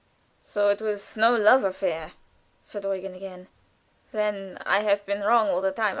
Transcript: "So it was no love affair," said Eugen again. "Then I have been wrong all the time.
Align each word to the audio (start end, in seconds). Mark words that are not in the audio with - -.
"So 0.41 0.69
it 0.69 0.81
was 0.81 1.15
no 1.15 1.35
love 1.35 1.63
affair," 1.63 2.13
said 2.63 2.85
Eugen 2.85 3.13
again. 3.13 3.49
"Then 4.11 4.57
I 4.65 4.79
have 4.79 5.05
been 5.05 5.21
wrong 5.21 5.49
all 5.49 5.61
the 5.61 5.71
time. 5.71 5.89